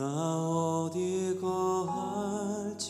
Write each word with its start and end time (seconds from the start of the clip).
나 0.00 0.06
어디 0.06 1.38
거할지라도 1.38 2.80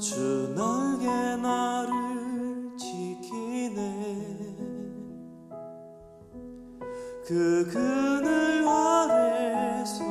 주 0.00 0.54
날개 0.56 1.06
나를 1.36 2.74
지키네. 2.78 4.56
그 7.26 7.68
그늘 7.70 8.66
아래서 8.66 10.02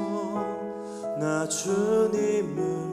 나 1.20 1.48
주님을 1.48 2.91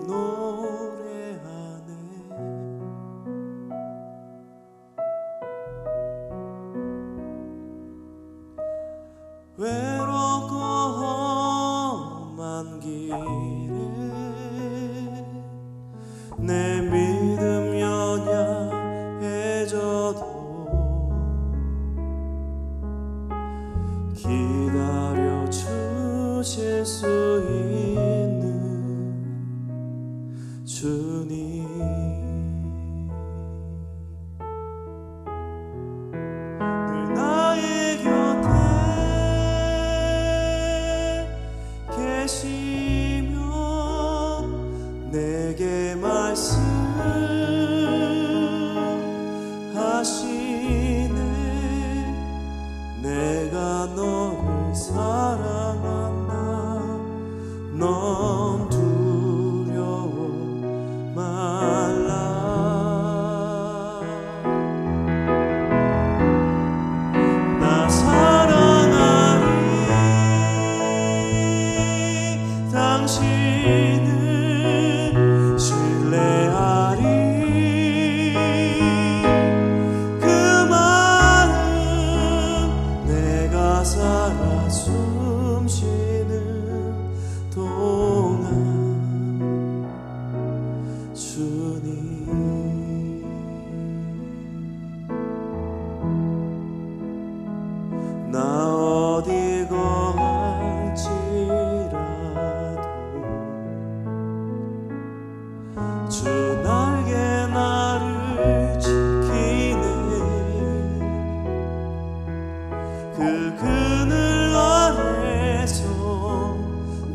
내 16.41 16.81
믿음 16.81 17.81
연약해져도 19.20 19.78
기다려 24.14 25.50
주실 25.50 26.84
수 26.86 27.06
있는 27.50 28.08
내가 53.09 53.87
너를 53.97 54.75
사랑 54.75 55.58
그 113.14 113.54
그늘 113.60 114.54
아래서 114.56 115.84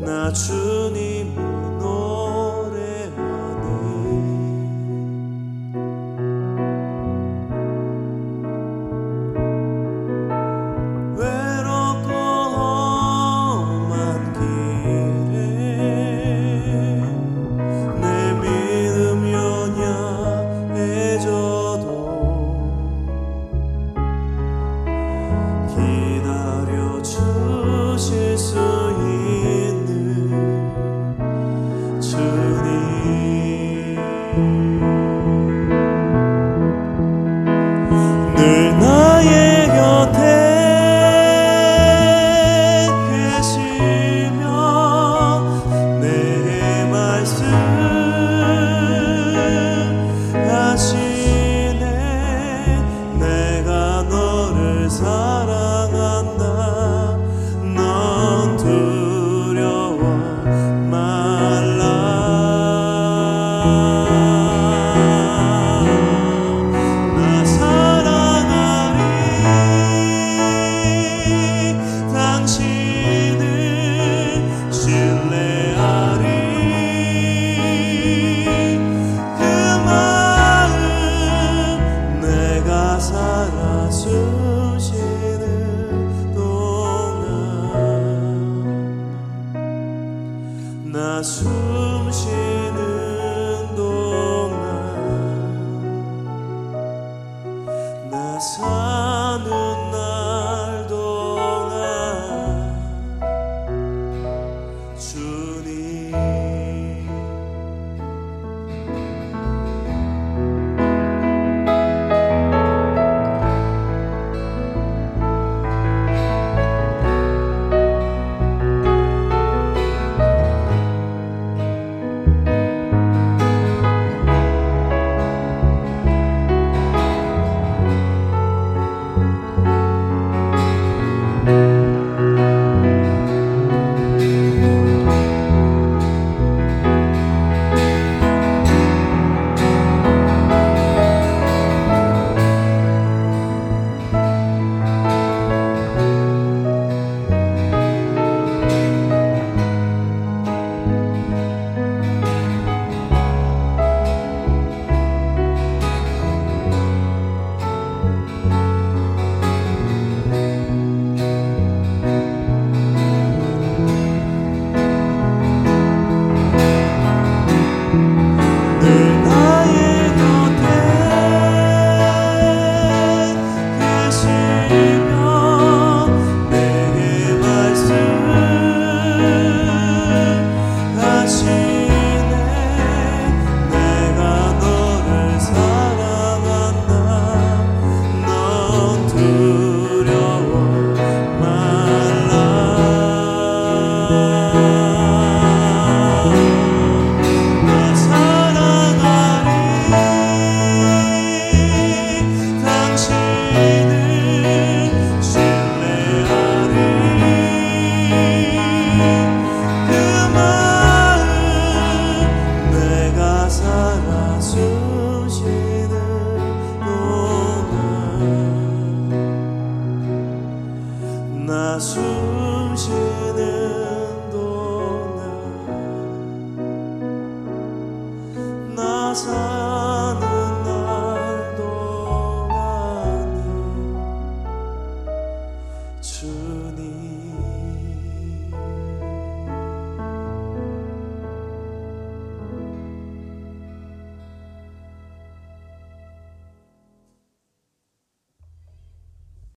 나 0.00 0.32
주님 0.32 1.13